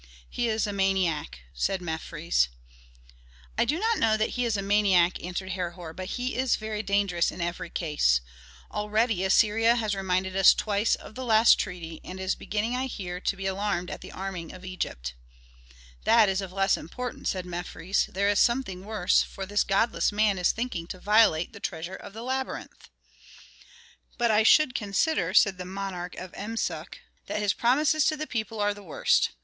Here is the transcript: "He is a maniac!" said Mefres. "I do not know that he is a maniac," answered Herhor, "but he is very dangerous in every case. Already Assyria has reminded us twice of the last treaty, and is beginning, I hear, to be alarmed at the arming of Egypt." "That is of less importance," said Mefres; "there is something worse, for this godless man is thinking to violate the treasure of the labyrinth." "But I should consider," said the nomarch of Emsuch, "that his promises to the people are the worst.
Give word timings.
"He 0.27 0.49
is 0.49 0.65
a 0.65 0.73
maniac!" 0.73 1.41
said 1.53 1.79
Mefres. 1.79 2.47
"I 3.55 3.65
do 3.65 3.77
not 3.77 3.99
know 3.99 4.17
that 4.17 4.29
he 4.31 4.45
is 4.45 4.57
a 4.57 4.63
maniac," 4.63 5.23
answered 5.23 5.51
Herhor, 5.51 5.93
"but 5.93 6.07
he 6.17 6.33
is 6.35 6.55
very 6.55 6.81
dangerous 6.81 7.29
in 7.31 7.39
every 7.39 7.69
case. 7.69 8.19
Already 8.71 9.23
Assyria 9.23 9.75
has 9.75 9.93
reminded 9.93 10.35
us 10.35 10.55
twice 10.55 10.95
of 10.95 11.13
the 11.13 11.23
last 11.23 11.59
treaty, 11.59 12.01
and 12.03 12.19
is 12.19 12.33
beginning, 12.33 12.75
I 12.75 12.87
hear, 12.87 13.19
to 13.19 13.35
be 13.35 13.45
alarmed 13.45 13.91
at 13.91 14.01
the 14.01 14.11
arming 14.11 14.51
of 14.55 14.65
Egypt." 14.65 15.13
"That 16.03 16.27
is 16.29 16.41
of 16.41 16.51
less 16.51 16.77
importance," 16.77 17.29
said 17.29 17.45
Mefres; 17.45 18.07
"there 18.07 18.27
is 18.27 18.39
something 18.39 18.83
worse, 18.83 19.21
for 19.21 19.45
this 19.45 19.63
godless 19.63 20.11
man 20.11 20.39
is 20.39 20.51
thinking 20.51 20.87
to 20.87 20.99
violate 20.99 21.53
the 21.53 21.59
treasure 21.59 21.93
of 21.95 22.13
the 22.13 22.23
labyrinth." 22.23 22.89
"But 24.17 24.31
I 24.31 24.41
should 24.41 24.73
consider," 24.73 25.35
said 25.35 25.59
the 25.59 25.63
nomarch 25.63 26.15
of 26.15 26.33
Emsuch, 26.33 26.97
"that 27.27 27.39
his 27.39 27.53
promises 27.53 28.05
to 28.05 28.17
the 28.17 28.25
people 28.25 28.59
are 28.59 28.73
the 28.73 28.81
worst. 28.81 29.29